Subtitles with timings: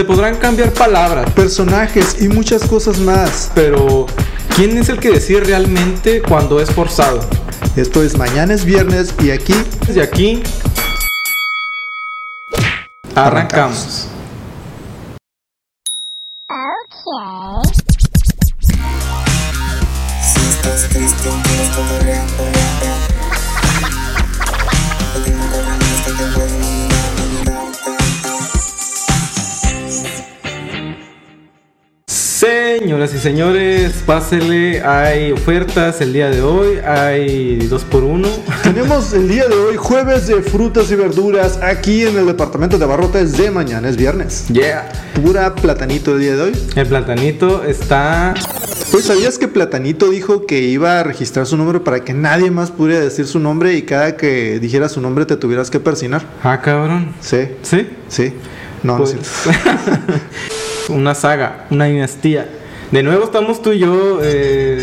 [0.00, 3.52] Se podrán cambiar palabras, personajes y muchas cosas más.
[3.54, 4.06] pero
[4.56, 7.20] ¿quién es el que decide realmente cuando es forzado?
[7.76, 9.52] Esto es Mañana es Viernes y aquí
[9.86, 10.42] Desde aquí
[13.14, 14.09] arrancamos.
[33.00, 38.28] Señoras y señores, pásele, hay ofertas el día de hoy, hay dos por uno.
[38.62, 42.84] tenemos el día de hoy jueves de frutas y verduras aquí en el departamento de
[42.84, 44.48] abarrotes de Mañana es Viernes.
[44.48, 44.86] Yeah.
[45.14, 46.52] Pura platanito el día de hoy.
[46.76, 48.34] El platanito está
[48.90, 52.70] Pues sabías que Platanito dijo que iba a registrar su nombre para que nadie más
[52.70, 56.20] pudiera decir su nombre y cada que dijera su nombre te tuvieras que persinar.
[56.42, 57.14] Ah, cabrón.
[57.20, 57.88] Sí, ¿Sí?
[58.08, 58.34] sí.
[58.82, 60.12] No, no es Pues, cierto.
[60.92, 62.46] una saga, una dinastía.
[62.90, 64.20] De nuevo estamos tú y yo.
[64.22, 64.82] eh,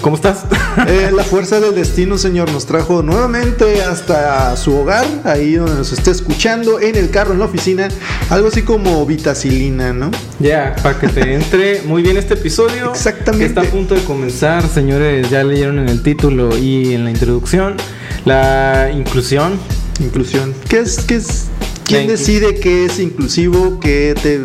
[0.00, 0.44] ¿Cómo estás?
[0.88, 5.92] Eh, la fuerza del destino, señor, nos trajo nuevamente hasta su hogar, ahí donde nos
[5.92, 7.88] esté escuchando, en el carro, en la oficina,
[8.28, 10.10] algo así como vitacilina, ¿no?
[10.40, 12.90] Ya, para que te entre muy bien este episodio.
[12.90, 13.44] Exactamente.
[13.44, 15.30] Que está a punto de comenzar, señores.
[15.30, 17.76] Ya leyeron en el título y en la introducción
[18.24, 19.60] la inclusión.
[20.00, 20.52] Inclusión.
[20.68, 20.98] ¿Qué es?
[21.04, 21.46] Qué es
[21.84, 24.40] ¿Quién decide qué es inclusivo, qué te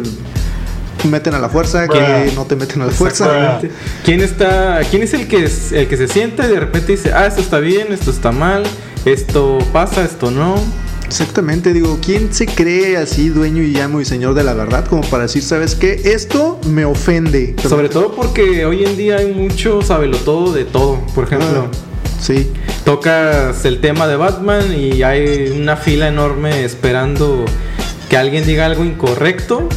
[1.07, 2.33] meten a la fuerza, Bruh.
[2.35, 3.59] no te meten a la fuerza?
[4.03, 7.11] ¿Quién está, quién es el que es- el que se sienta y de repente dice,
[7.13, 8.63] ah, esto está bien, esto está mal,
[9.05, 10.55] esto pasa, esto no?
[11.05, 15.01] Exactamente, digo, ¿quién se cree así dueño y amo y señor de la verdad como
[15.01, 15.99] para decir, ¿sabes qué?
[16.05, 17.55] Esto me ofende.
[17.67, 19.79] Sobre todo porque hoy en día hay mucho
[20.23, 20.99] todo de todo.
[21.15, 21.77] Por ejemplo, Ah,
[22.21, 22.51] sí.
[22.85, 27.43] tocas el tema de Batman y hay una fila enorme esperando
[28.07, 29.67] que alguien diga algo incorrecto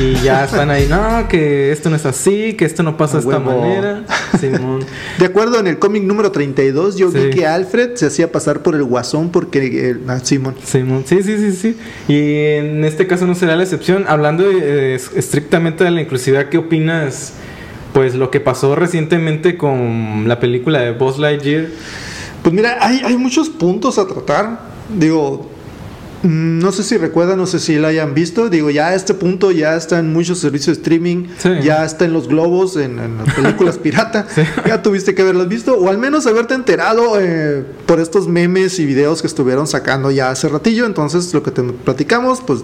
[0.00, 3.24] y ya están ahí, no, que esto no es así, que esto no pasa de
[3.24, 3.60] esta huevo.
[3.60, 4.04] manera.
[4.38, 4.80] Simón.
[5.18, 8.74] De acuerdo en el cómic número 32, yo vi que Alfred se hacía pasar por
[8.74, 9.90] el guasón porque...
[9.90, 10.54] eh, ah, Simón.
[10.64, 11.04] Simón.
[11.06, 11.76] Sí, sí, sí, sí.
[12.08, 14.04] Y en este caso no será la excepción.
[14.08, 17.34] Hablando eh, estrictamente de la inclusividad, ¿qué opinas?
[17.92, 21.66] Pues lo que pasó recientemente con la película de Buzz Lightyear.
[22.42, 24.60] Pues mira, hay, hay muchos puntos a tratar.
[24.96, 25.50] Digo,
[26.22, 28.48] no sé si recuerdan, no sé si la hayan visto.
[28.50, 31.48] Digo, ya a este punto ya está en muchos servicios de streaming, Sí.
[31.62, 34.26] ya está en los globos, en, en las películas pirata.
[34.34, 34.42] Sí.
[34.66, 38.86] Ya tuviste que haberlas visto, o al menos haberte enterado eh, por estos memes y
[38.86, 40.84] videos que estuvieron sacando ya hace ratillo.
[40.86, 42.60] Entonces, lo que te platicamos, pues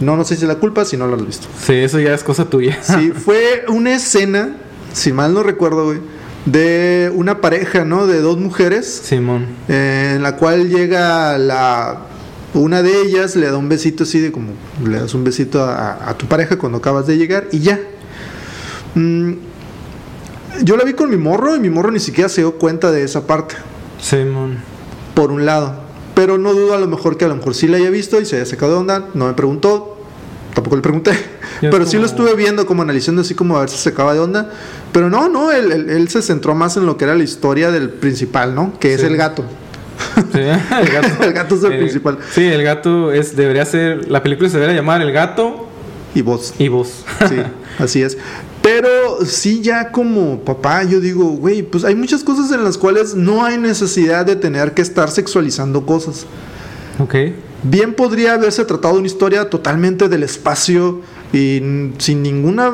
[0.00, 1.46] no nos eches la culpa si no lo has visto.
[1.64, 2.78] Sí, eso ya es cosa tuya.
[2.82, 4.56] Sí, fue una escena,
[4.92, 5.98] si mal no recuerdo, güey,
[6.46, 8.06] de una pareja, ¿no?
[8.06, 9.46] De dos mujeres Simón.
[9.68, 12.06] eh, en la cual llega la
[12.54, 14.52] una de ellas le da un besito así de como
[14.84, 17.80] le das un besito a, a tu pareja cuando acabas de llegar y ya.
[18.94, 19.32] Mm,
[20.62, 23.02] yo la vi con mi morro y mi morro ni siquiera se dio cuenta de
[23.04, 23.54] esa parte.
[24.00, 24.58] Simón.
[25.14, 25.74] por un lado.
[26.14, 28.24] Pero no dudo a lo mejor que a lo mejor sí la haya visto y
[28.26, 29.96] se haya sacado de onda no me preguntó
[30.54, 31.12] tampoco le pregunté.
[31.62, 34.12] Yo pero sí lo estuve viendo como analizando así como a ver si se acaba
[34.14, 34.50] de onda.
[34.92, 37.70] Pero no no él, él- él se centró más en lo que era la historia
[37.70, 39.06] del principal no que es Sí.
[39.06, 39.44] el gato
[40.32, 41.22] Sí, el gato.
[41.24, 42.18] El gato es el Eh, principal.
[42.32, 44.10] Sí, el gato es, debería ser.
[44.10, 45.66] La película se debería llamar El gato
[46.14, 47.04] y vos y vos.
[47.28, 47.36] Sí,
[47.78, 48.18] así es.
[48.62, 53.14] Pero sí, ya como papá, yo digo, güey, pues hay muchas cosas en las cuales
[53.14, 56.26] no hay necesidad de tener que estar sexualizando cosas.
[56.98, 57.14] ok.
[57.62, 61.00] Bien podría haberse tratado una historia totalmente del espacio
[61.32, 61.60] y
[61.98, 62.72] sin ninguna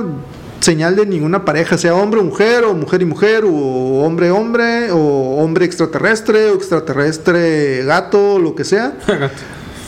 [0.66, 4.90] señal de ninguna pareja, sea hombre o mujer, o mujer y mujer, o hombre hombre,
[4.90, 8.96] o hombre extraterrestre, o extraterrestre gato, lo que sea.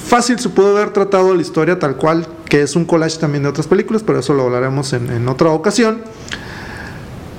[0.07, 3.49] Fácil se puede haber tratado la historia tal cual, que es un collage también de
[3.49, 6.01] otras películas, pero eso lo hablaremos en, en otra ocasión.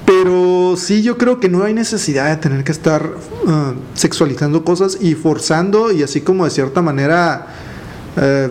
[0.06, 3.10] Pero sí, yo creo que no hay necesidad de tener que estar
[3.48, 7.48] ah, sexualizando cosas y forzando, y así como de cierta manera.
[8.18, 8.50] eh,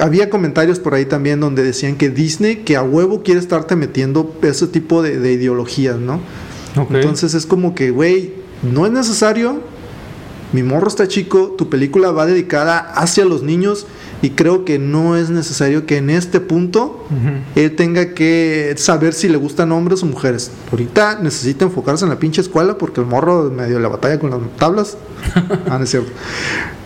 [0.00, 4.34] había comentarios por ahí también donde decían que Disney, que a huevo quiere estarte metiendo
[4.42, 6.20] ese tipo de, de ideologías, ¿no?
[6.76, 6.92] Ok.
[6.92, 9.60] Entonces es como que, güey, no es necesario.
[10.52, 13.86] Mi morro está chico, tu película va dedicada hacia los niños
[14.22, 17.04] y creo que no es necesario que en este punto
[17.54, 20.50] él tenga que saber si le gustan hombres o mujeres.
[20.70, 24.40] Ahorita necesita enfocarse en la pinche escuela porque el morro medio la batalla con las
[24.56, 24.96] tablas.
[25.68, 26.10] ah, no es cierto.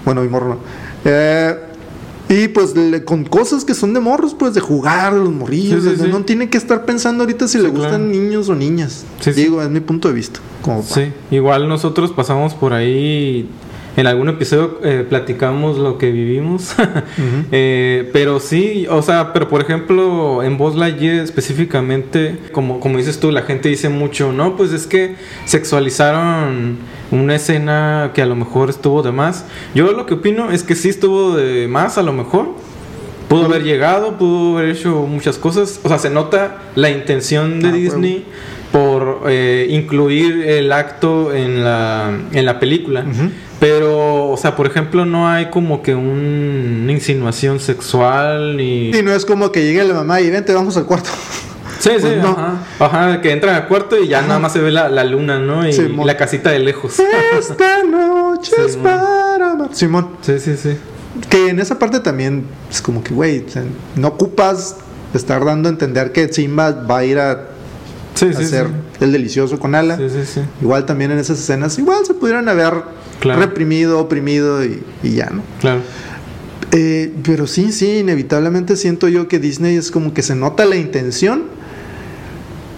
[0.05, 0.59] Bueno, mi morro no.
[1.05, 1.56] Eh,
[2.31, 5.82] y pues le- con cosas que son de morros, pues de jugar, los morrillos.
[5.82, 6.09] Sí, sí.
[6.09, 9.05] No tiene que estar pensando ahorita si le gustan niños o niñas.
[9.35, 10.38] Digo, es mi punto de vista.
[10.62, 10.82] Como.
[10.85, 13.49] Sí, igual nosotros pasamos por ahí
[13.97, 16.75] en algún episodio eh, platicamos lo que vivimos.
[17.53, 23.19] Eh, pero sí, o sea, pero por ejemplo, en Voz Lightyear específicamente, como, como dices
[23.19, 25.17] tú, la gente dice mucho, no, pues es que
[25.47, 26.79] sexualizaron
[27.11, 29.45] una escena que a lo mejor estuvo de más.
[29.75, 32.55] Yo lo que opino es que sí estuvo de más, a lo mejor.
[33.29, 35.81] Pudo haber llegado, pudo haber hecho muchas cosas.
[35.85, 38.25] O sea, se nota la intención de Ah, Disney
[38.73, 43.01] por eh, incluir el acto en la, en la película.
[43.09, 43.31] Ujú.
[43.61, 48.89] Pero, o sea, por ejemplo, no hay como que un- una insinuación sexual ni...
[48.91, 51.11] Y no es como que llegue la mamá y vente, vamos al cuarto.
[51.79, 52.31] Sí, sí, Pues no.
[52.31, 52.55] ajá.
[52.79, 55.67] Ajá, que entran al cuarto y ya nada más se ve la, la luna, ¿no?
[55.69, 55.73] Y,
[56.05, 56.97] la casita de lejos.
[57.39, 58.85] Esta noche es Simón.
[58.85, 59.69] para amar.
[59.73, 60.09] Simón.
[60.23, 60.77] Sí, sí, sí.
[61.29, 63.45] Que en esa parte también es como que, güey,
[63.97, 64.77] no ocupas
[65.15, 67.47] estar dando a entender que Simba va a ir a
[68.15, 69.05] Sí, hacer sí.
[69.05, 69.97] el delicioso con Ala.
[69.97, 70.41] Sí, sí, sí.
[70.61, 72.75] Igual también en esas escenas, igual se pudieran haber
[73.20, 73.40] Claro.
[73.40, 75.43] reprimido, oprimido y, y ya, ¿no?
[75.61, 75.81] Claro.
[76.72, 80.76] Eh, pero sí, sí, inevitablemente siento yo que Disney es como que se nota la
[80.76, 81.44] intención.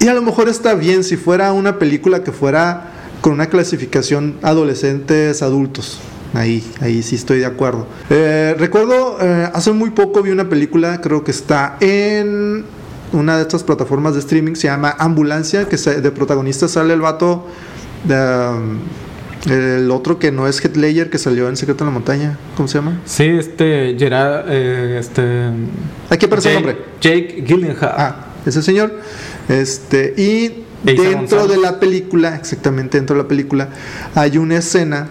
[0.00, 2.90] Y a lo mejor está bien si fuera una película que fuera
[3.20, 6.00] con una clasificación adolescentes, adultos.
[6.34, 7.86] Ahí, ahí sí estoy de acuerdo.
[8.10, 12.64] Eh, recuerdo, eh, hace muy poco vi una película, creo que está en
[13.12, 17.46] una de estas plataformas de streaming, se llama Ambulancia, que de protagonista sale el vato,
[18.04, 18.78] de, um,
[19.46, 22.68] el otro que no es Heath Ledger, que salió en Secreto en la Montaña, ¿cómo
[22.68, 23.00] se llama?
[23.04, 25.50] Sí, este, Gerard, eh, este...
[26.10, 26.78] Aquí aparece el nombre.
[27.00, 27.94] Jake Gyllenhaal.
[27.96, 28.92] Ah, ese señor.
[29.48, 31.48] Este, y Eiza dentro González.
[31.50, 33.68] de la película, exactamente dentro de la película,
[34.14, 35.08] hay una escena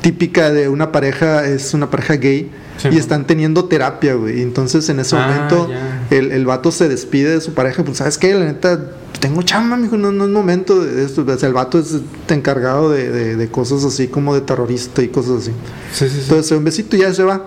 [0.00, 4.40] típica de una pareja, es una pareja gay, Sí, y están teniendo terapia, güey.
[4.40, 5.68] Entonces en ese Ah, momento
[6.10, 8.80] el, el vato se despide de su pareja, pues sabes qué, la neta,
[9.20, 11.24] tengo chamba, mijo, no, no es momento de esto.
[11.26, 11.96] O sea, el vato es
[12.28, 15.50] encargado de, de- de cosas así como de terrorista y cosas así.
[15.92, 16.20] Sí, sí, sí.
[16.22, 17.44] Entonces, un besito y ya se va.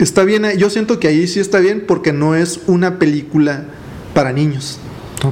[0.00, 3.64] Está bien, eh, yo siento que ahí sí está bien porque no es una película
[4.12, 4.78] para niños.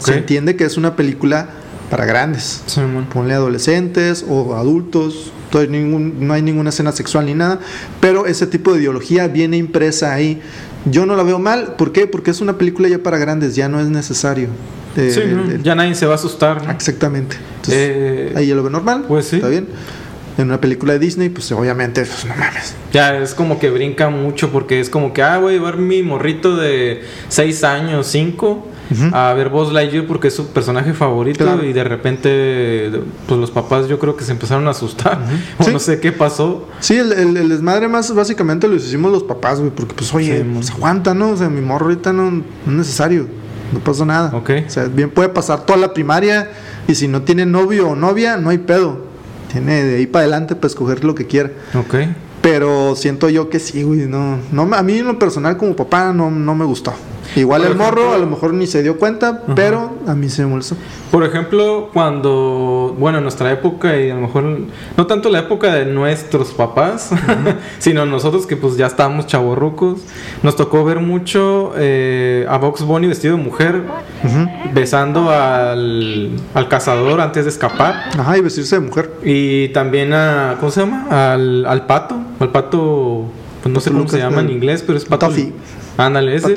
[0.00, 1.49] Se entiende que es una película
[1.91, 2.62] para grandes.
[2.67, 2.81] Sí.
[3.12, 5.33] Ponle adolescentes o adultos.
[5.69, 7.61] Ningún, no hay ninguna escena sexual ni nada.
[8.00, 10.41] Pero ese tipo de ideología viene impresa ahí.
[10.87, 11.75] Yo no la veo mal.
[11.77, 12.06] ¿Por qué?
[12.06, 13.55] Porque es una película ya para grandes.
[13.55, 14.49] Ya no es necesario.
[15.62, 16.65] Ya nadie se va a asustar.
[16.65, 16.71] ¿no?
[16.71, 17.37] Exactamente.
[17.56, 19.05] Entonces, Eh, ahí ya lo veo normal.
[19.09, 19.37] pues sí.
[19.37, 19.69] Está bien.
[20.39, 22.75] En una película de Disney, pues obviamente, pues, no mames.
[22.91, 26.03] Ya es como que brinca mucho porque es como que, ah, voy a llevar mi
[26.03, 29.15] morrito de 6 años, 5 Ujú.
[29.15, 31.62] a ver Buzz Lightyear porque es su personaje favorito Claro.
[31.65, 32.91] y de repente,
[33.29, 35.19] pues los papás yo creo que se empezaron a asustar
[35.59, 35.71] o Sí.
[35.71, 36.67] no sé qué pasó.
[36.81, 40.39] Sí, el, el- el desmadre más básicamente lo hicimos los papás, güey, porque pues oye,
[40.39, 41.31] Sí, pues, aguanta, ¿no?
[41.31, 43.27] O sea, mi morro ahorita no, no es necesario,
[43.72, 44.30] no pasó nada.
[44.36, 44.50] Ok.
[44.66, 46.50] O sea, bien puede pasar toda la primaria
[46.86, 49.06] y si no tiene novio o novia, no hay pedo.
[49.50, 51.50] Tiene de ahí para adelante para escoger lo que quiera.
[51.74, 51.94] Ok.
[52.40, 55.76] Pero siento yo que sí, güey, no, no, me- a mí en lo personal como
[55.76, 56.92] papá no, no me gustó.
[57.37, 60.29] Igual Por el morro ejemplo- a lo mejor ni se dio cuenta, pero a mí
[60.29, 60.76] se me molestó.
[61.11, 64.44] Por ejemplo, cuando, bueno, en nuestra época y a lo mejor
[64.96, 67.11] no tanto la época de nuestros papás,
[67.79, 70.00] sino nosotros que pues ya estábamos chavorrucos,
[70.43, 73.82] nos tocó ver mucho eh, a Box Bunny vestido de mujer
[74.73, 78.11] besando al, al cazador antes de escapar.
[78.19, 79.11] Ajá, y vestirse de mujer.
[79.23, 81.32] Y también a, ¿cómo se llama?
[81.32, 83.25] Al, al pato, al pato,
[83.62, 85.29] pues no sé cómo se llama en inglés, pero es pato.
[85.29, 85.52] Duffy.
[85.99, 86.55] Ándale, ese.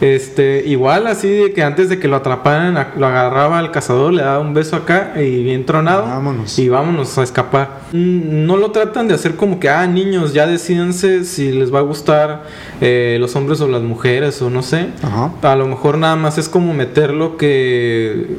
[0.00, 4.22] Este, igual así de que antes de que lo atraparan, lo agarraba el cazador, le
[4.22, 6.02] daba un beso acá y bien tronado.
[6.02, 6.58] Vámonos.
[6.58, 7.80] Y vámonos a escapar.
[7.92, 11.78] Mm, No lo tratan de hacer como que, ah, niños, ya decídense si les va
[11.78, 12.44] a gustar
[12.82, 14.88] eh, los hombres o las mujeres o no sé.
[15.02, 15.32] Ajá.
[15.42, 18.36] A lo mejor nada más es como meterlo que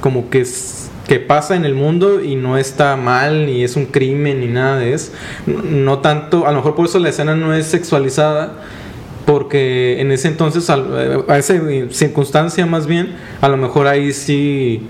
[0.00, 3.86] como que es- que pasa en el mundo y no está mal ni es un
[3.86, 5.12] crimen ni nada de eso.
[5.46, 8.52] No, no tanto, a lo mejor por eso la escena no es sexualizada
[9.26, 11.54] porque en ese entonces al- a esa
[11.90, 14.82] circunstancia más bien a lo mejor ahí sí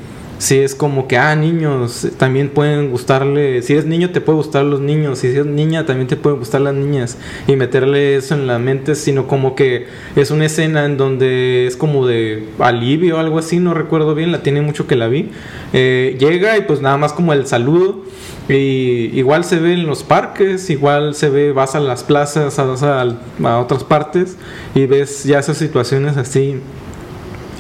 [0.43, 4.65] sí es como que ah niños también pueden gustarle si eres niño te puede gustar
[4.65, 8.49] los niños si eres niña también te pueden gustar las niñas y meterle eso en
[8.49, 13.19] la mente sino como que es una escena en donde es como de alivio o
[13.21, 15.31] algo así no recuerdo bien la tiene mucho que la vi
[15.75, 18.03] Eh, llega y pues nada más como el saludo
[18.49, 22.83] y igual se ve en los parques, igual se ve, vas a las plazas, vas
[22.83, 24.37] a, a otras partes
[24.75, 26.61] y ves ya esas situaciones así,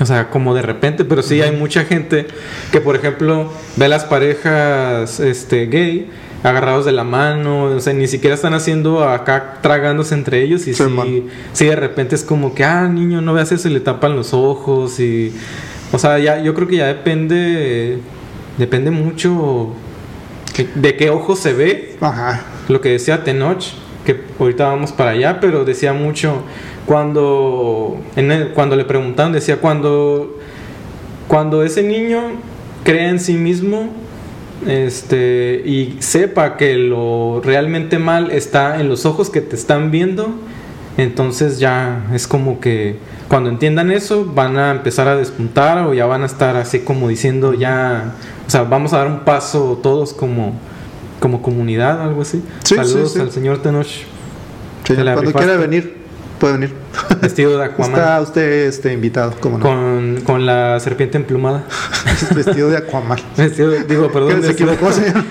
[0.02, 2.26] o sea, como de repente, pero sí hay mucha gente
[2.73, 6.11] que, por ejemplo, ve a las parejas este, gay
[6.42, 10.75] agarrados de la mano, o sea, ni siquiera están haciendo acá tragándose entre ellos y
[10.75, 11.06] Sí, sí, man.
[11.52, 14.35] sí, de repente es como que, ah, niño, no veas eso y le tapan los
[14.35, 15.32] ojos y...
[15.92, 17.99] O sea, ya, yo creo que ya depende,
[18.59, 19.73] depende mucho
[20.75, 21.97] de qué ojo se ve.
[22.00, 22.42] Ajá.
[22.68, 23.62] Lo que decía Tenoch,
[24.04, 26.42] que ahorita vamos para allá, pero decía mucho
[26.87, 30.39] cuando, en el- cuando le preguntaban, decía cuando,
[31.29, 32.21] cuando ese niño
[32.85, 33.89] crea en sí mismo
[34.67, 40.29] este, y sepa que lo realmente mal está en los ojos que te están viendo,
[40.97, 42.97] entonces ya es como que
[43.29, 47.09] cuando entiendan eso van a empezar a despuntar o ya van a estar así como
[47.09, 48.15] diciendo ya,
[48.47, 50.53] o sea, vamos a dar un paso todos como,
[51.19, 52.43] como comunidad, algo así.
[52.62, 53.21] Sí, Saludos sí, sí.
[53.21, 53.87] al señor Tenoch,
[54.87, 55.39] cuando rifaste.
[55.39, 56.01] quiera venir,
[56.42, 56.75] puede venir.
[57.20, 57.92] vestido de Aquaman.
[58.00, 59.64] Está usted este, invitado, como no.
[59.64, 61.64] Con, con la serpiente emplumada.
[62.34, 63.18] vestido de Aquaman.
[63.37, 64.42] Vestido de- digo, perdón.
[64.42, 65.22] se equivocó, señor.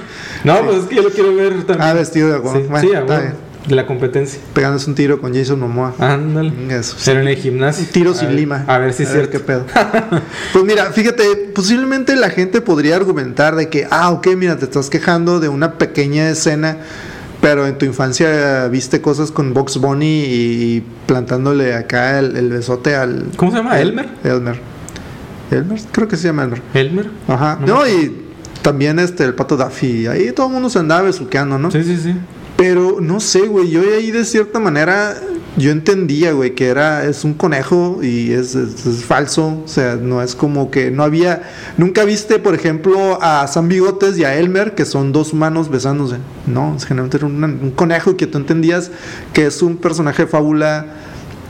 [0.46, 1.82] No, pues es que yo lo quiero ver también.
[1.82, 2.62] Ah, vestido de Aquaman.
[2.62, 3.34] Sí, Bueno, sí, está bien.
[3.68, 4.40] de la competencia.
[4.54, 5.94] Pegándose un tiro con Jason Momoa.
[6.00, 6.52] Ándale.
[6.70, 7.04] Eso, sí.
[7.06, 7.84] Pero en el gimnasio.
[7.86, 8.64] Un tiro A sin ver- lima.
[8.68, 9.32] A ver si es cierto.
[9.32, 9.66] qué pedo.
[10.54, 14.90] pues mira, fíjate, posiblemente la gente podría argumentar de que, ah, ok, mira, te estás
[14.90, 16.78] quejando de una pequeña escena,
[17.42, 22.96] pero en tu infancia viste cosas con Box Bunny y plantándole acá el, el besote
[22.96, 23.26] al.
[23.36, 23.80] ¿Cómo se llama?
[23.80, 24.10] El- ¿Elmer?
[24.24, 24.60] Elmer.
[25.52, 26.62] Elmer, creo que se llama Elmer.
[26.74, 27.10] ¿Elmer?
[27.28, 27.58] Ajá.
[27.60, 28.26] No No, y
[28.62, 30.08] también este, el pato Daffy.
[30.08, 31.72] Ahí todo el mundo se andaba besuqueando, ¿no?
[31.72, 32.14] Sí, sí, sí.
[32.58, 35.16] Pero no sé, güey, yo ahí de cierta manera
[35.58, 38.58] yo entendía, güey, que era es un conejo y es,
[39.06, 41.44] falso, o sea, no es como que no había
[41.78, 46.18] nunca viste, por ejemplo, a Sam Bigotes y a Elmer que son dos humanos besándose.
[46.48, 48.92] No, generalmente era un, conejo que tú entendías
[49.34, 50.86] que es un personaje fábula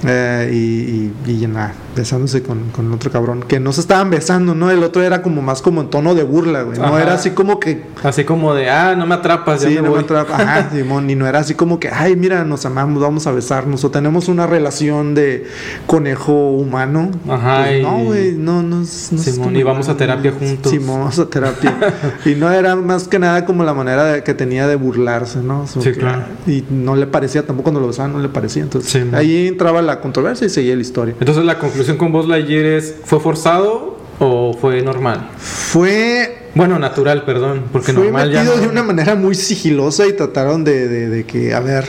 [0.05, 4.55] eh, y, y, y nada, besándose con, con otro cabrón que no se estaban besando,
[4.55, 4.72] ¿no?
[4.72, 6.79] El otro era como más como en tono de burla, güey.
[6.79, 9.81] No era así como que Así como de, ah, no me atrapas, ya Sí, me
[9.81, 10.00] no me voy.
[10.03, 10.36] atrapa.
[10.36, 13.84] Ajá, Simón, y no era así como que, ay, mira, nos amamos, vamos a besarnos,
[13.84, 15.46] o tenemos una relación de
[15.86, 17.12] conejo humano.
[17.29, 20.72] Ajá, Pues y- no, güey, no, no, es- no Simón, y vamos a terapia juntos.
[20.72, 21.75] Simón, vamos a terapia.
[22.25, 25.67] y no era más que nada como la manera de- que tenía de burlarse, ¿no?
[25.67, 26.24] Sí, que- claro.
[26.48, 28.63] Y no le parecía, tampoco cuando lo besaban, no le parecía.
[28.63, 31.15] Entonces, ahí entraba la controversia y seguía la historia.
[31.19, 35.29] Entonces la conclusión con Buzz Lightyear es, ¿fue forzado o fue normal?
[35.38, 40.07] Fue Bueno, natural, perdón, porque fue normal ya metido no- de una manera muy sigilosa
[40.07, 41.86] y trataron de, de- de que, a ver,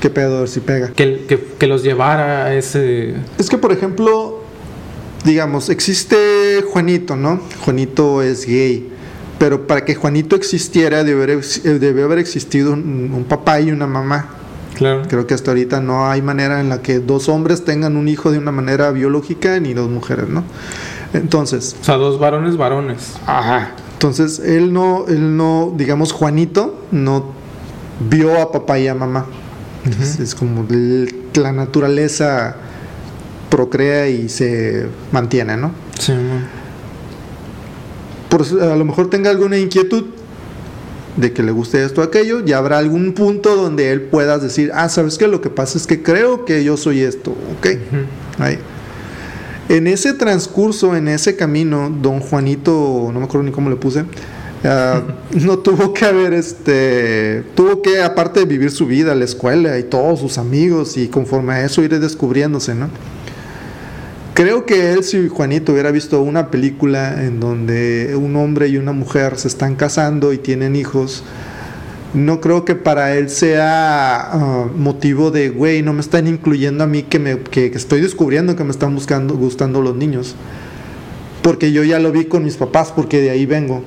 [0.00, 0.88] qué pedo, si pega.
[0.92, 3.14] que, que, que los llevara a ese...
[3.38, 4.40] Es que, por ejemplo,
[5.24, 7.40] digamos, existe Juanito, ¿no?
[7.64, 8.88] Juanito es gay.
[9.38, 13.86] Pero para que Juanito existiera, debe haber, eh, haber existido un, un papá y una
[13.86, 14.34] mamá.
[14.78, 15.02] Claro.
[15.08, 18.30] Creo que hasta ahorita no hay manera en la que dos hombres tengan un hijo
[18.30, 20.44] de una manera biológica ni dos mujeres, ¿no?
[21.12, 23.14] Entonces, O sea, dos varones, varones.
[23.26, 23.72] Ajá.
[23.94, 27.32] Entonces, él no, él no, digamos, Juanito no
[28.08, 29.26] vio a papá y a mamá.
[29.84, 30.64] Entonces, Es como
[31.34, 32.56] la naturaleza
[33.50, 35.72] procrea y se mantiene, ¿no?
[35.98, 36.46] Sí, man.
[38.28, 40.04] Por, a lo mejor tenga alguna inquietud
[41.18, 44.70] de que le guste esto o aquello, ya habrá algún punto donde él pueda decir,
[44.74, 45.26] ah, ¿sabes qué?
[45.26, 47.66] Lo que pasa es que creo que yo soy esto, ¿ok?
[48.38, 48.58] Ahí.
[49.68, 54.04] En ese transcurso, en ese camino, don Juanito, no me acuerdo ni cómo le puse,
[54.64, 59.78] ah, no tuvo que haber, este, tuvo que, aparte de vivir su vida, la escuela
[59.78, 62.88] y todos sus amigos, y conforme a eso ir descubriéndose, ¿no?
[64.38, 68.92] Creo que él, si Juanito hubiera visto una película en donde un hombre y una
[68.92, 71.24] mujer se están casando y tienen hijos,
[72.14, 76.86] no creo que para él sea ah, motivo de, güey, no me están incluyendo a
[76.86, 80.36] mí que, me, que, que estoy descubriendo que me están buscando, gustando los niños.
[81.42, 83.82] Porque yo ya lo vi con mis papás, porque de ahí vengo.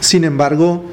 [0.00, 0.86] Sin embargo,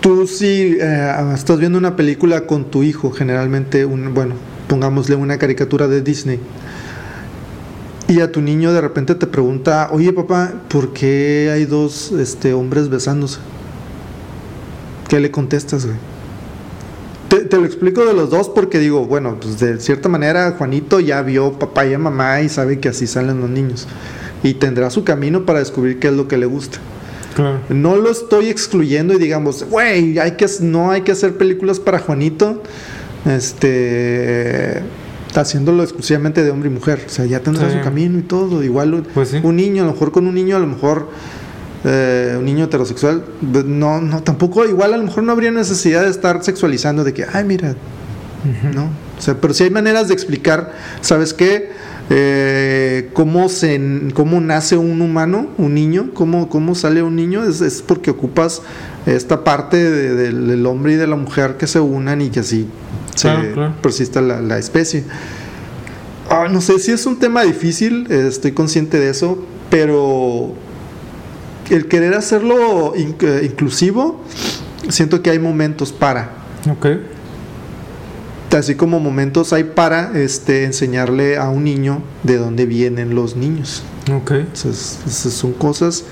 [0.00, 4.34] tú si eh, estás viendo una película con tu hijo, generalmente, un, bueno,
[4.66, 6.40] pongámosle una caricatura de Disney,
[8.08, 12.52] y a tu niño de repente te pregunta, oye papá, ¿por qué hay dos este,
[12.52, 13.38] hombres besándose?
[15.08, 15.96] ¿Qué le contestas, güey?
[17.28, 21.00] Te, te lo explico de los dos porque digo, bueno, pues de cierta manera Juanito
[21.00, 23.88] ya vio papá y a mamá y sabe que así salen los niños.
[24.42, 26.78] Y tendrá su camino para descubrir qué es lo que le gusta.
[27.34, 27.60] Claro.
[27.68, 31.98] No lo estoy excluyendo y digamos, güey, hay que, no hay que hacer películas para
[31.98, 32.62] Juanito.
[33.24, 34.82] Este.
[35.36, 37.04] Está haciéndolo exclusivamente de hombre y mujer.
[37.06, 37.76] O sea, ya tendrá Sí.
[37.76, 38.64] su camino y todo.
[38.64, 39.40] Igual Pues sí.
[39.42, 41.10] un niño, a lo mejor con un niño, a lo mejor.
[41.88, 46.02] eh, un niño heterosexual, pues, no, no, tampoco, igual a lo mejor no habría necesidad
[46.02, 47.76] de estar sexualizando de que, ay, mira,
[48.74, 48.86] ¿no?
[49.16, 51.70] O sea, pero si hay maneras de explicar, ¿sabes qué?
[52.10, 53.80] Eh, cómo, se,
[54.14, 58.62] cómo nace un humano, un niño, cómo, cómo sale un niño, es, es porque ocupas
[59.04, 62.40] esta parte de- del, del hombre y de la mujer que se unan y que
[62.40, 62.66] así
[63.16, 63.74] se Claro, claro.
[63.82, 65.02] persista la, la especie.
[66.30, 69.38] Ah, no sé si es un tema difícil, estoy consciente de eso,
[69.70, 70.54] pero
[71.70, 74.22] el querer hacerlo in- inclusivo,
[74.88, 76.30] siento que hay momentos para.
[76.70, 76.86] Ok.
[78.56, 83.82] Así como momentos hay para este, enseñarle a un niño de dónde vienen los niños.
[84.10, 84.30] Ok.
[84.30, 86.04] Entonces, son cosas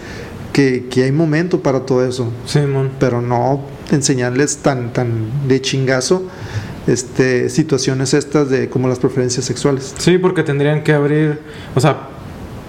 [0.52, 2.30] que, que hay momento para todo eso.
[2.44, 2.90] Simón.
[3.00, 6.24] Pero no enseñarles tan, tan de chingazo
[6.86, 9.94] este, situaciones estas de como las preferencias sexuales.
[9.98, 11.38] Sí, porque tendrían que abrir,
[11.74, 12.08] o sea,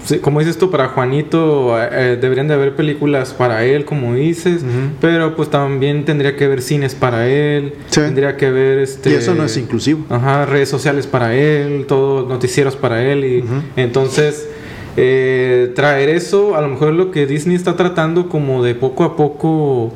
[0.04, 4.14] sí, como dices tú, para Juanito eh, eh, deberían de haber películas para él, como
[4.14, 4.62] dices,
[5.00, 8.00] pero pues también tendría que haber cines para él, Sí.
[8.00, 9.10] tendría que haber este...
[9.10, 10.04] Y eso no es inclusivo.
[10.08, 13.24] Ajá, redes sociales para él, todo, noticieros para él.
[13.24, 13.44] Y
[13.80, 14.48] entonces,
[14.96, 19.04] eh, traer eso, a lo mejor es lo que Disney está tratando como de poco
[19.04, 19.92] a poco,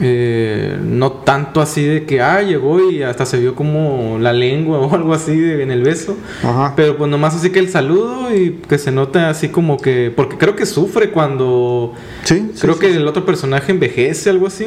[0.00, 4.78] eh, no tanto así de que, ah, llegó y hasta se vio como la lengua
[4.80, 6.16] o algo así de- en el beso.
[6.42, 6.74] Ajá.
[6.76, 10.36] Pero pues nomás así que el saludo y que se nota así como que, porque
[10.36, 11.94] creo que sufre cuando...
[12.24, 12.96] Sí, Creo sí, que sí.
[12.96, 14.66] el otro personaje envejece, algo así.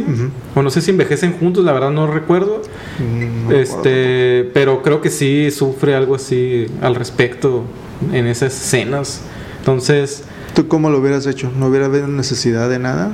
[0.56, 2.62] O no sé si envejecen juntos, la verdad no recuerdo.
[3.00, 7.64] Mm, no Este, pero creo que sí sufre algo así al respecto
[8.14, 9.22] en esas escenas.
[9.60, 10.24] Entonces,
[10.56, 11.52] ¿Tú cómo lo hubieras hecho?
[11.58, 13.12] ¿No hubiera habido necesidad de nada?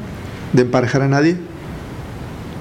[0.53, 1.35] ¿De emparejar a nadie?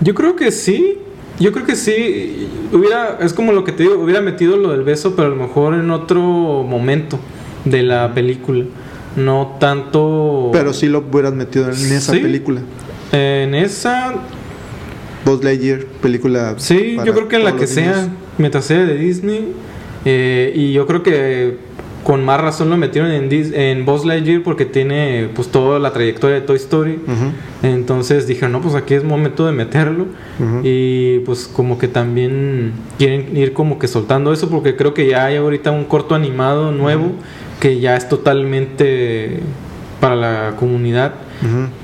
[0.00, 0.98] Yo creo que sí.
[1.40, 2.48] Yo creo que sí.
[2.72, 5.36] Hubiera, es como lo que te digo, hubiera metido lo del beso, pero a lo
[5.36, 7.18] mejor en otro momento
[7.64, 8.64] de la película.
[9.16, 10.50] No tanto.
[10.52, 12.18] Pero sí lo hubieras metido en esa Sí.
[12.20, 12.60] película.
[13.12, 14.14] En esa,
[15.24, 16.54] Buzz Lightyear, película.
[16.58, 18.08] Sí, yo creo que en la que sea,
[18.38, 19.52] mientras sea de Disney.
[20.04, 21.56] eh, y yo creo que
[22.04, 26.36] con más razón lo metieron en, en Buzz Lightyear porque tiene pues toda la trayectoria
[26.36, 26.92] de Toy Story.
[27.06, 27.32] Ujú,
[27.66, 30.04] Entonces dije, no, pues aquí es momento de meterlo.
[30.38, 30.60] ujú.
[30.62, 35.24] Y pues como que también quieren ir como que soltando eso porque creo que ya
[35.24, 37.12] hay ahorita un corto animado nuevo
[37.58, 39.40] que ya es totalmente
[40.00, 41.14] para la comunidad.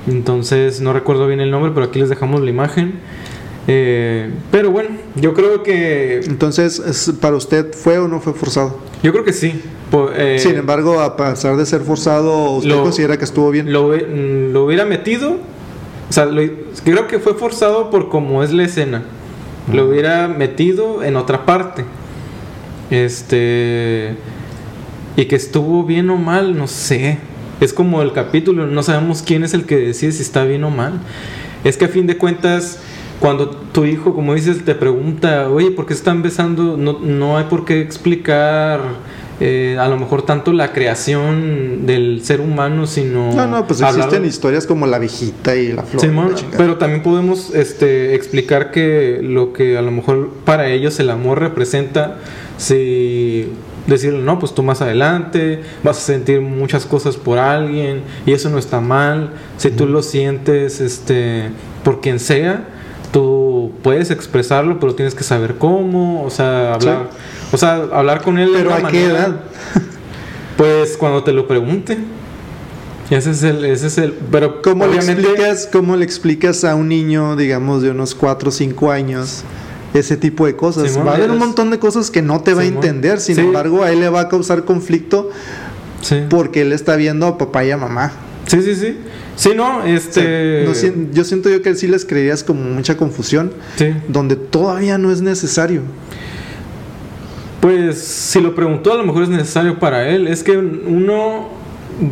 [0.07, 2.93] Entonces no recuerdo bien el nombre, pero aquí les dejamos la imagen.
[3.67, 8.79] Eh, pero bueno, yo creo que Entonces, es- ¿para usted fue o no fue forzado?
[9.03, 9.61] yo creo que sí.
[9.91, 13.71] Po- eh, Sin embargo, a pesar de ser forzado, ¿usted Lo- considera que estuvo bien?
[13.71, 15.31] lo, mm, lo hubiera metido.
[16.09, 16.41] O sea, lo-
[16.83, 19.03] creo que fue forzado por cómo es la escena.
[19.71, 21.85] Lo hubiera metido en otra parte.
[22.89, 24.15] Este.
[25.17, 27.17] Y que estuvo bien o mal, no sé.
[27.59, 30.69] Es como el capítulo, no sabemos quién es el que decide si está bien o
[30.71, 30.99] mal.
[31.63, 32.79] Es que a fin de cuentas,
[33.19, 36.75] cuando tu hijo, como dices, te pregunta, oye, ¿por qué están besando?
[36.75, 38.79] No, no hay por qué explicar
[39.43, 43.33] eh, a lo mejor tanto la creación del ser humano, sino...
[43.33, 46.05] No, no, pues hablar- existen historias como la viejita y la flor.
[46.05, 46.57] La chingada.
[46.57, 51.39] pero también podemos este, explicar que lo que a lo mejor para ellos el amor
[51.39, 52.19] representa,
[52.57, 53.47] si
[53.87, 58.47] decirle, no, pues tú más adelante vas a sentir muchas cosas por alguien y eso
[58.51, 61.49] no está mal, si tú lo sientes este,
[61.83, 62.67] por quien sea,
[63.11, 67.09] tú puedes expresarlo, pero tienes que saber cómo, o sea, hablar,
[67.51, 69.35] o sea, hablar con él de Pero una ¿a qué edad?
[70.57, 71.97] Pues cuando te lo pregunte.
[73.09, 76.87] Ese es el, ese es el, pero ¿Cómo le, explicas, ¿Cómo le explicas a un
[76.87, 79.43] niño, digamos, de unos 4 o 5 años
[79.93, 80.91] ese tipo de cosas?
[80.91, 83.35] Simón, va a haber un montón de cosas que no te va a entender, sin
[83.35, 83.41] Sí.
[83.41, 85.29] embargo, a él le va a causar conflicto
[86.01, 86.23] Sí.
[86.29, 88.11] porque él está viendo a papá y a mamá.
[88.47, 88.97] Sí, sí, sí.
[89.35, 90.63] Sí, no, O sea, este.
[90.67, 93.93] no yo siento yo que sí les creerías como mucha confusión, Sí.
[94.07, 95.81] donde todavía no es necesario.
[97.61, 100.27] Pues si lo preguntó, a lo mejor es necesario para él.
[100.27, 101.49] Es que uno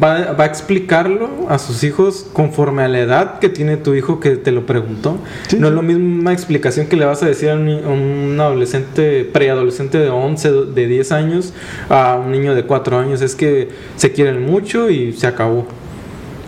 [0.01, 4.19] va, va a explicarlo a sus hijos conforme a la edad que tiene tu hijo
[4.19, 5.17] que te lo preguntó.
[5.47, 5.57] Sí.
[5.59, 9.23] No es la misma explicación que le vas a decir a un, a un adolescente,
[9.25, 11.53] preadolescente de 11, de 10 años,
[11.89, 13.21] a un niño de 4 años.
[13.21, 15.67] Es que se quieren mucho y se acabó.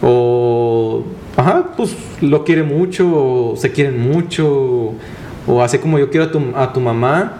[0.01, 1.03] O,
[1.37, 4.93] ajá, pues lo quiere mucho, o se quieren mucho,
[5.47, 7.37] o así como yo quiero a tu, a tu mamá,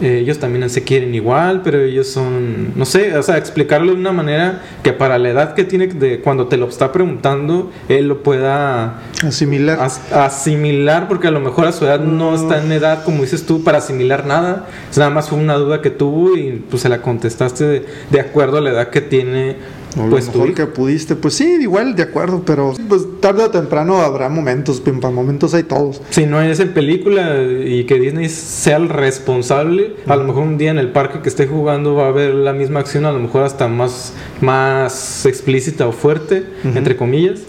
[0.00, 3.98] eh, ellos también se quieren igual, pero ellos son, no sé, o sea, explicarlo de
[3.98, 8.08] una manera que para la edad que tiene, de cuando te lo está preguntando, él
[8.08, 9.78] lo pueda Asimilar.
[9.78, 13.44] as- asimilar, porque a lo mejor a su edad no está en edad, como dices
[13.44, 14.64] tú, para asimilar nada.
[14.90, 17.86] O sea, nada más fue una duda que tuvo y pues se la contestaste de,
[18.10, 19.56] de acuerdo a la edad que tiene
[19.98, 20.56] O pues lo mejor hijo.
[20.56, 25.10] que pudiste, pues sí, igual, de acuerdo, pero pues tarde o temprano habrá momentos, para
[25.12, 26.00] momentos hay todos.
[26.10, 30.58] Si no es en película y que Disney sea el responsable, a lo mejor un
[30.58, 33.18] día en el parque que esté jugando va a haber la misma acción, a lo
[33.18, 37.40] mejor hasta más, más explícita o fuerte, entre comillas.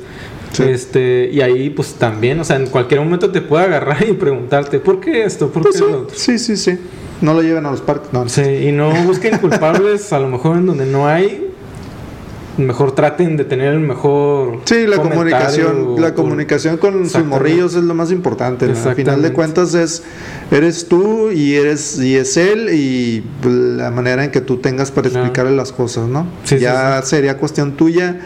[0.51, 0.63] Sí.
[0.63, 4.79] Este, y ahí pues también, o sea, en cualquier momento te puede agarrar y preguntarte,
[4.79, 5.49] ¿por qué esto?
[5.49, 6.15] ¿Por Pues qué sí, lo otro?
[6.17, 6.77] sí, sí, sí.
[7.21, 8.27] No lo lleven a los parques, no.
[8.27, 11.50] Sí, y no busquen culpables a lo mejor en donde no hay.
[12.57, 17.83] Mejor traten de tener el mejor Sí, la comunicación, la comunicación con sus morrillos es
[17.83, 18.67] lo más importante.
[18.67, 18.89] ¿no?
[18.89, 20.03] Al final de cuentas es
[20.51, 24.91] eres tú y eres y es él y pues, la manera en que tú tengas
[24.91, 26.27] para explicarle las cosas, ¿no?
[26.43, 28.19] Sí, sí, ya sería cuestión tuya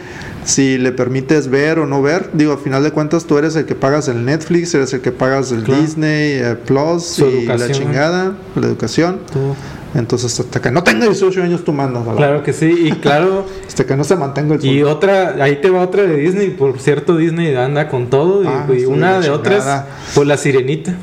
[0.43, 2.29] si le permites ver o no ver.
[2.33, 5.11] Digo, al final de cuentas tú eres el que pagas el Netflix, eres el que
[5.11, 5.81] pagas el Claro.
[5.81, 9.19] Disney eh, Plus Su y la chingada, la educación.
[9.31, 9.55] Todo.
[9.95, 12.17] Entonces hasta que no tenga 18 años tú mandas, ¿verdad?
[12.17, 14.91] Claro que sí, y claro, Hasta que no se mantenga el y sueldo.
[14.91, 18.67] otra, ahí te va otra de Disney, por cierto, Disney anda con todo, y, Ah,
[18.77, 20.95] y una de otras, pues la sirenita.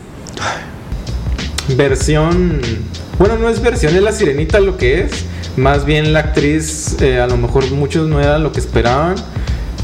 [1.76, 2.60] Versión,
[3.18, 5.24] bueno, no es versión, es la sirenita lo que es,
[5.56, 9.14] más bien la actriz, eh, a lo mejor muchos no era lo que esperaban.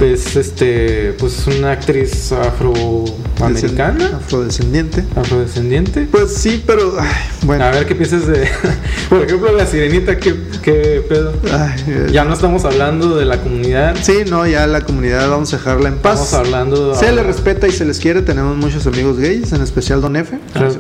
[0.01, 5.03] Es este, pues una actriz afroamericana, Afrodescendiente.
[5.17, 6.07] afrodescendiente.
[6.11, 7.09] Pues sí, pero ay,
[7.43, 7.65] bueno.
[7.65, 8.49] A ver qué piensas de,
[9.09, 11.33] por ejemplo, la sirenita, qué, qué pedo.
[11.53, 15.53] Ay, eh, Ya no estamos hablando de la comunidad, Sí, no, ya la comunidad vamos
[15.53, 16.23] a dejarla en paz.
[16.23, 16.95] estamos hablando.
[16.95, 18.23] Se le respeta y se les quiere.
[18.23, 20.39] Tenemos muchos amigos gays, en especial Don F.
[20.53, 20.69] Claro.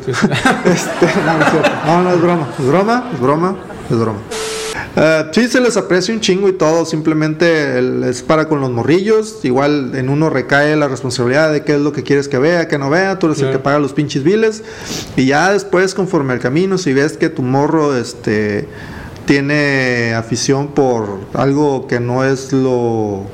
[0.64, 1.52] Este, no, no es
[1.86, 2.48] no, no es broma.
[2.58, 3.56] Es broma, es broma,
[3.90, 4.18] es broma.
[5.00, 6.84] Eh, sí, se les aprecia un chingo y todo.
[6.84, 9.38] Simplemente el- es para con los morrillos.
[9.44, 12.78] Igual en uno recae la responsabilidad de qué es lo que quieres que vea, que
[12.78, 13.18] no vea.
[13.18, 14.64] Tú eres el que paga los pinches biles.
[15.16, 18.66] Y ya después, conforme al camino, si ves que tu morro este,
[19.24, 23.24] tiene afición por algo que no es lo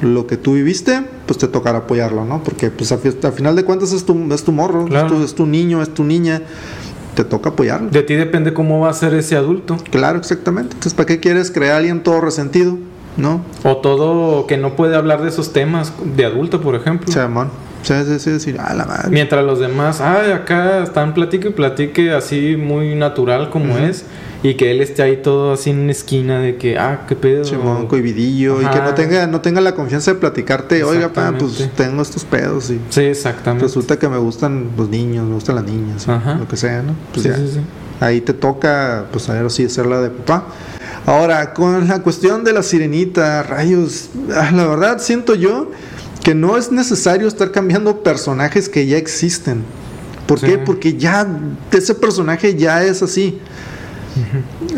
[0.00, 2.40] lo que tú viviste, pues te tocará apoyarlo, ¿no?
[2.44, 5.06] Porque pues a, fi- a final de cuentas es tu, es tu morro, Claro.
[5.08, 6.40] es, tu, es tu niño, es tu niña,
[7.18, 7.90] te toca apoyarlo.
[7.90, 9.76] De ti depende cómo va a ser ese adulto.
[9.90, 10.74] Claro, exactamente.
[10.74, 12.78] Entonces, ¿para qué quieres crear a alguien todo resentido?
[13.16, 13.40] ¿No?
[13.64, 17.08] O todo que no puede hablar de esos temas de adulto, por ejemplo.
[17.10, 17.12] O
[17.82, 19.10] sea, es decir, decir, ah, la madre.
[19.10, 24.04] Mientras los demás, ay, acá están platique y platique así muy natural como es.
[24.42, 27.44] Y que él esté ahí todo así en una esquina de que, ah, qué pedo.
[27.44, 28.84] Simón, cohibidillo, y que Ajá.
[28.84, 32.80] no tenga, no tenga la confianza de platicarte, oiga, pa, pues tengo estos pedos y
[32.90, 33.64] Sí, exactamente.
[33.64, 36.34] resulta que me gustan los niños, me gustan las niñas, Ajá.
[36.34, 36.94] lo que sea, ¿no?
[37.12, 37.36] Pues sí, ya.
[37.36, 37.60] sí, sí.
[38.00, 40.44] Ahí te toca, pues a ver si hacerla de papá.
[41.04, 45.72] Ahora, con la cuestión de la sirenita, rayos, ah, la verdad siento yo
[46.22, 49.64] que no es necesario estar cambiando personajes que ya existen.
[50.26, 50.58] ¿Por qué?
[50.58, 51.26] Porque ya
[51.72, 53.40] ese personaje ya es así.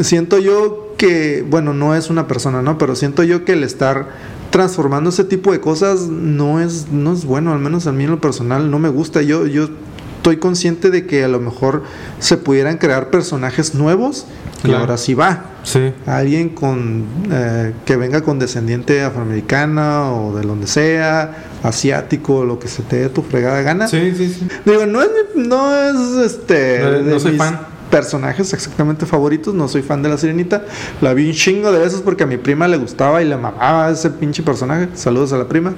[0.03, 2.79] Siento yo que, bueno, no es una persona, ¿no?
[2.79, 4.09] Pero siento yo que el estar
[4.51, 8.11] transformando ese tipo de cosas no es, no es bueno, al menos a mí en
[8.11, 9.23] lo personal no me gusta.
[9.23, 9.69] Yo, yo
[10.17, 11.83] estoy consciente de que a lo mejor
[12.19, 14.27] se pudieran crear personajes nuevos
[14.59, 14.81] y Claro.
[14.81, 15.45] ahora sí va.
[15.63, 15.93] Sí.
[16.05, 22.69] Alguien con eh, que venga con descendiente afroamericana o de donde sea, asiático, lo que
[22.69, 23.89] se te dé tu fregada gana.
[23.89, 24.49] Sí, sí, sí.
[24.67, 26.81] Digo, no es, no es este.
[27.05, 27.61] No- soy mis fan.
[27.91, 30.65] Personajes exactamente favoritos, no soy fan de la sirenita.
[31.01, 33.91] La vi un chingo de veces porque a mi prima le gustaba y le mamaba
[33.91, 34.89] ese pinche personaje.
[34.95, 35.75] Saludos a la prima.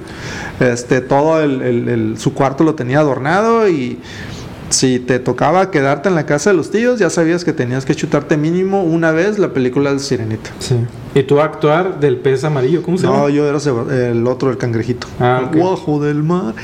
[0.59, 3.99] Este, todo el, el- el- su cuarto lo tenía adornado y
[4.69, 7.93] si te tocaba quedarte en la casa de los tíos, ya sabías que tenías que
[7.95, 10.51] chutarte mínimo una vez la película de Sirenita.
[10.59, 10.75] sí.
[11.15, 12.81] ¿Y tú actuar del pez amarillo?
[12.81, 13.29] ¿Cómo se No, llama?
[13.29, 13.59] yo era
[14.09, 15.05] el otro, el cangrejito.
[15.19, 15.55] Ah, el ok.
[15.63, 16.55] guajo del mar.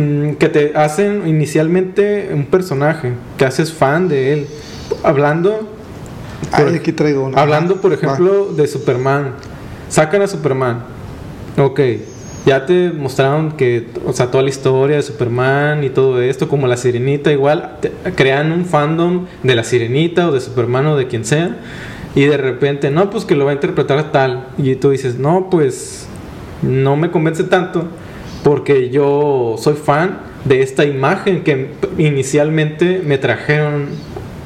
[0.00, 4.46] Mm, que te hacen inicialmente un personaje, que haces fan de él.
[5.02, 5.68] Hablando,
[6.56, 7.40] por- Ay, aquí traigo una.
[7.40, 7.96] hablando por Va.
[7.96, 9.32] ejemplo de Superman.
[9.88, 10.84] Sacan a Superman.
[11.58, 11.80] Ok.
[12.46, 16.66] Ya te mostraron que, o sea, toda la historia de Superman y todo esto, como
[16.66, 21.06] la sirenita, igual, te- crean un fandom de la sirenita o de Superman o de
[21.06, 21.58] quien sea,
[22.14, 25.50] y de repente, no, pues que lo va a interpretar tal, y tú dices, no,
[25.50, 26.06] pues
[26.62, 27.84] no me convence tanto,
[28.42, 33.86] porque yo soy fan de esta imagen que inicialmente me trajeron,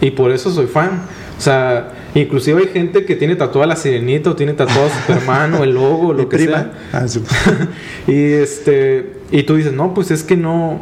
[0.01, 1.03] y por eso soy fan.
[1.39, 5.65] O sea, inclusive hay gente que tiene tatuada la sirenita o tiene tatuado Superman o
[5.65, 6.53] el logo o Mi lo que prima.
[6.53, 6.73] sea.
[6.93, 7.23] Ah, sí.
[8.07, 10.81] y este y tú dices, "No, pues es que no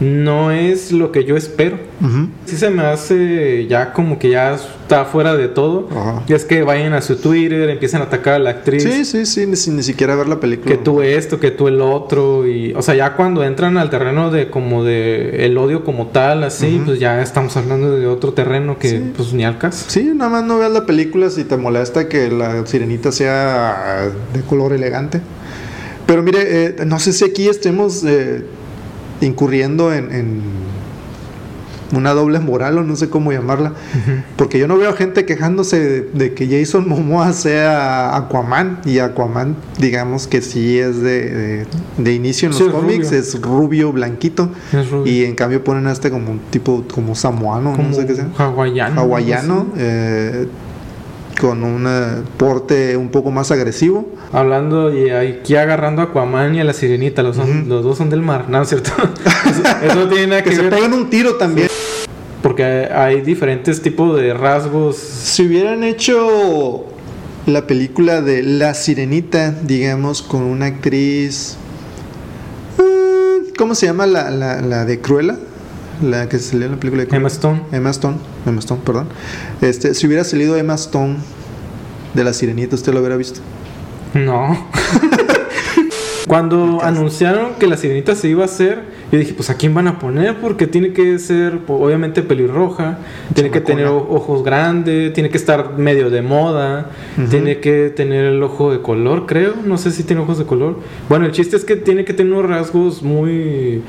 [0.00, 2.28] no es lo que yo espero." Ujú.
[2.46, 5.88] Sí se me hace ya como que ya está fuera de todo.
[5.90, 6.22] Ajá.
[6.28, 8.82] Y es que vayan a su Twitter, empiezan a atacar a la actriz.
[8.84, 10.70] Sí, sí, sí, ni, sin ni siquiera ver la película.
[10.74, 14.30] Que tú esto, que tú el otro y o sea, ya cuando entran al terreno
[14.30, 18.78] de como de el odio como tal, así, pues ya estamos hablando de otro terreno
[18.78, 19.12] que Sí.
[19.16, 19.84] pues ni al caso.
[19.88, 24.40] Sí, nada más no veas la película si te molesta que la sirenita sea de
[24.42, 25.20] color elegante.
[26.06, 28.42] Pero mire, eh, no sé si aquí estemos eh,
[29.20, 30.40] incurriendo en, en
[31.90, 33.72] una doble moral o no sé cómo llamarla.
[34.36, 38.80] Porque yo no veo gente quejándose de, de que Jason Momoa sea Aquaman.
[38.84, 43.18] Y Aquaman, digamos que sí es de, de- de inicio en los es cómics, rubio.
[43.20, 44.50] es rubio, blanquito.
[44.72, 45.10] Es rubio.
[45.10, 48.14] Y en cambio ponen a este como un tipo como samoano, como no sé qué
[48.14, 49.00] sea hawaiano.
[49.00, 49.66] hawaiano.
[49.78, 50.46] eh,
[51.40, 54.08] con un eh, porte un poco más agresivo.
[54.32, 58.10] Hablando y aquí agarrando a Aquaman y a la Sirenita, los, son- los dos son
[58.10, 58.90] del mar, ¿no es cierto?
[59.82, 60.70] eso, tiene nada Que que, se ver.
[60.74, 61.68] pegan un tiro también.
[62.42, 64.96] Porque hay diferentes tipos de rasgos.
[64.96, 66.86] Si hubieran hecho
[67.46, 71.56] la película de La Sirenita, digamos, con una actriz...
[72.78, 75.36] eh, ¿Cómo se llama la, la, la de Cruella?
[76.02, 77.16] La que salió en la película de.
[77.16, 77.62] Emma Stone.
[77.72, 79.08] Emma Stone, Emma Stone, perdón.
[79.60, 81.16] Este, si hubiera salido Emma Stone
[82.14, 83.40] de La Sirenita, ¿usted lo hubiera visto?
[84.14, 84.68] No.
[86.28, 89.88] Cuando anunciaron que la sirenita se iba a hacer, yo dije, pues a quién van
[89.88, 92.98] a poner, porque tiene que ser, pues, obviamente, pelirroja,
[93.32, 97.28] tiene que tener ojos grandes, tiene que estar medio de moda, Ujú.
[97.28, 100.80] tiene que tener el ojo de color, creo, no sé si tiene ojos de color.
[101.08, 103.80] Bueno, el chiste es que tiene que tener unos rasgos muy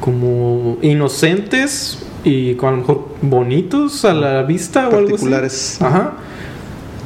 [0.00, 5.08] como inocentes y con a lo mejor bonitos a la vista o algo así.
[5.10, 5.78] Particulares.
[5.80, 6.12] Ajá.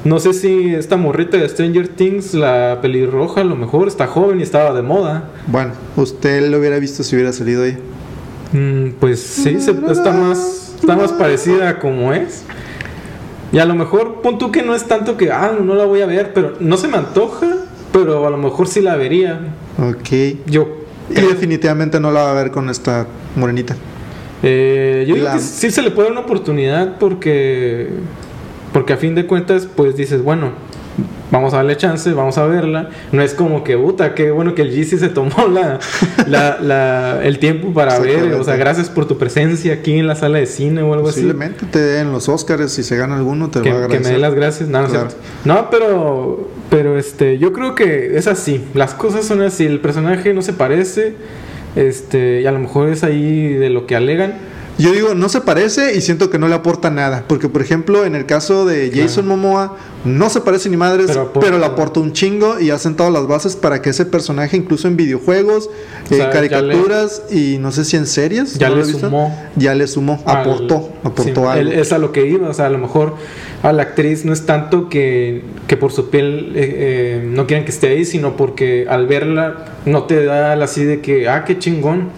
[0.05, 4.41] No sé si esta morrita de Stranger Things, la pelirroja, a lo mejor está joven
[4.41, 5.31] y estaba de moda.
[5.47, 7.77] Bueno, usted lo hubiera visto si hubiera salido ahí.
[8.53, 12.45] Mm, pues sí, se- está más está más parecida a como es.
[13.53, 16.01] Y a lo mejor, pon tú que no es tanto que, ah, no la voy
[16.01, 17.47] a ver, pero no se me antoja,
[17.93, 19.41] pero a lo mejor sí la vería.
[19.79, 20.39] Ok.
[20.47, 20.80] Yo
[21.17, 23.77] Y definitivamente no la va a ver con esta morenita.
[24.43, 27.91] Eh, yo digo que sí se le puede dar una oportunidad porque
[28.73, 30.53] porque a fin de cuentas pues dices bueno
[31.31, 32.91] vamos a darle chance vamos a verla.
[33.13, 35.79] No es como que puta qué bueno que el GC se tomó la,
[36.27, 40.17] la- la- el tiempo para ver o sea gracias por tu presencia aquí en la
[40.17, 43.51] sala de cine o algo así Posiblemente te den los Oscars si se gana alguno,
[43.51, 45.09] te que, lo va a que me dé las gracias no, Claro.
[45.45, 48.65] No, pero pero este yo creo que es así.
[48.75, 51.15] Las cosas son así el personaje no se parece
[51.77, 54.35] este y a lo mejor es ahí de lo que alegan
[54.79, 57.25] Yo digo, no se parece y siento que no le aporta nada.
[57.29, 61.59] Porque, por ejemplo, en el caso de Jason Momoa, no se parece ni madres, Pero
[61.59, 64.97] le aporta un chingo y ha sentado las bases para que ese personaje, incluso en
[64.97, 65.69] videojuegos,
[66.11, 69.39] O eh, sea, caricaturas y no sé si en series, Ya ¿no le sumó.
[69.57, 71.73] Ya le sumó, al- aportó, aportó sí, algo.
[71.73, 73.17] es a lo que iba, o sea, a lo mejor
[73.63, 77.67] a la actriz no es tanto que, que por su piel eh, eh, no quieran
[77.67, 81.59] que esté ahí, sino porque al verla no te da así de que, ah, qué
[81.59, 82.09] chingón,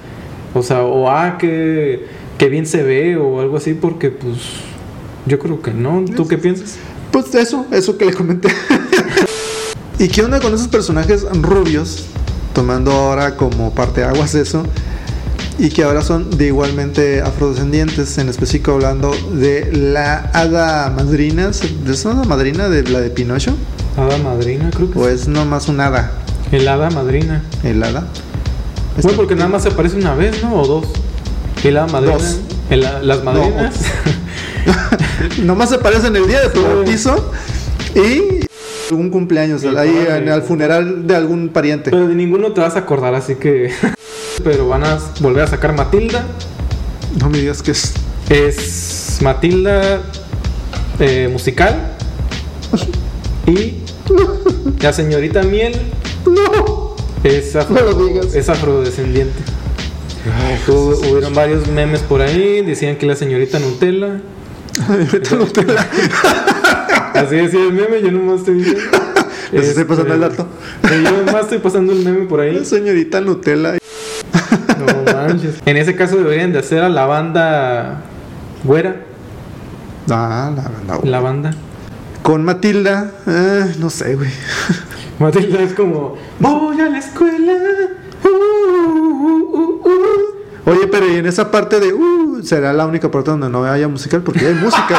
[0.54, 4.34] o sea, o ah, qué, qué bien se ve, o algo así, porque pues
[5.26, 6.04] yo creo que no.
[6.16, 6.74] ¿Tú qué piensas?
[7.12, 8.48] Pues eso, eso que le comenté.
[10.00, 12.06] ¿Y qué onda con esos personajes rubios?
[12.52, 14.64] Tomando ahora como parte aguas eso.
[15.56, 21.52] Y que ahora son de igualmente afrodescendientes, en específico hablando de la hada madrina.
[21.84, 23.54] ¿De esa hada madrina de la de Pinocho?
[23.96, 25.22] Hada madrina, creo que ¿O es.
[25.22, 26.10] es nomás un hada?
[26.50, 27.44] El hada madrina.
[27.62, 28.08] ¿El hada?
[29.00, 30.60] Bueno, porque nada más se aparece una vez, ¿no?
[30.60, 31.01] O dos.
[31.64, 32.14] El hada madrina.
[32.16, 32.38] Dos.
[32.70, 33.74] el ha- las madrinas.
[35.42, 37.32] Nomás se aparecen el día de tu bautizo
[37.94, 38.40] y
[38.90, 39.72] algún cumpleaños, ahí
[40.04, 40.16] padre.
[40.18, 41.90] en, al funeral de algún pariente.
[41.90, 43.72] Pero de ninguno te vas a acordar, así que.
[44.44, 46.24] Pero van a volver a sacar Matilda.
[47.20, 47.92] No me digas que es.
[48.28, 50.00] Es Matilda
[50.98, 51.92] eh, musical.
[53.46, 53.78] Y
[54.80, 55.74] la señorita Miel
[56.24, 56.94] ¡No!
[57.24, 58.34] es, afro- No lo digas.
[58.36, 59.34] es afrodescendiente.
[60.68, 62.62] Hubo- hubieron varios memes por ahí.
[62.64, 64.20] Decían que la señorita Nutella.
[64.88, 65.86] Vete a Nutella.
[67.14, 68.80] Así decía el meme, yo nomás estoy diciendo.
[69.52, 70.46] Les estoy pasando el dato.
[70.88, 72.64] Sí, yo nomás estoy pasando el meme por ahí.
[72.64, 73.74] Señorita Nutella.
[74.78, 75.56] No manches.
[75.66, 78.02] En ese caso deberían de hacer a la banda
[78.64, 78.96] güera.
[80.10, 81.52] Ah, la, la- La banda.
[82.22, 84.30] Con Matilda, eh, no sé, güey.
[85.18, 87.52] Matilda es como, voy a la escuela.
[89.22, 90.70] Uh, uh, uh, uh".
[90.70, 93.88] Oye, pero y en esa parte de, uh, será la única parte donde no haya
[93.88, 94.98] musical, porque hay música.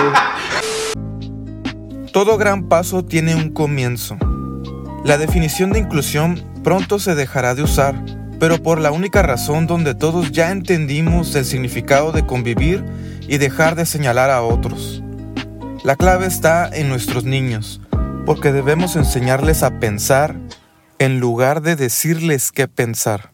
[2.13, 4.17] Todo gran paso tiene un comienzo.
[5.03, 7.95] La definición de inclusión pronto se dejará de usar,
[8.39, 12.85] pero por la única razón donde todos ya entendimos el significado de convivir
[13.27, 15.01] y dejar de señalar a otros.
[15.83, 17.81] La clave está en nuestros niños,
[18.25, 20.35] porque debemos enseñarles a pensar
[20.99, 23.32] en lugar de decirles qué pensar.